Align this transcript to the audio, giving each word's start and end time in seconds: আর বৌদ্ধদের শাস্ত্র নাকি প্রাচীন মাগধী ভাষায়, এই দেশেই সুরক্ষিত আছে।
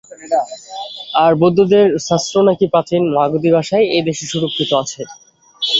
আর 1.23 1.31
বৌদ্ধদের 1.41 1.87
শাস্ত্র 2.07 2.35
নাকি 2.47 2.65
প্রাচীন 2.73 3.01
মাগধী 3.15 3.49
ভাষায়, 3.57 3.85
এই 3.95 4.03
দেশেই 4.07 4.29
সুরক্ষিত 4.31 4.71
আছে। 4.83 5.01